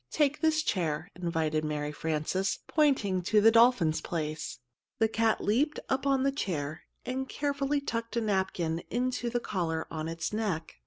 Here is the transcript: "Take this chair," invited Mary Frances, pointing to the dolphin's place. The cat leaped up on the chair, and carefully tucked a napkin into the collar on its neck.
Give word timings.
"Take 0.09 0.41
this 0.41 0.63
chair," 0.63 1.11
invited 1.15 1.63
Mary 1.63 1.91
Frances, 1.91 2.57
pointing 2.65 3.21
to 3.21 3.39
the 3.39 3.51
dolphin's 3.51 4.01
place. 4.01 4.57
The 4.97 5.07
cat 5.07 5.41
leaped 5.43 5.79
up 5.89 6.07
on 6.07 6.23
the 6.23 6.31
chair, 6.31 6.85
and 7.05 7.29
carefully 7.29 7.79
tucked 7.79 8.17
a 8.17 8.21
napkin 8.21 8.79
into 8.89 9.29
the 9.29 9.39
collar 9.39 9.85
on 9.91 10.07
its 10.07 10.33
neck. 10.33 10.79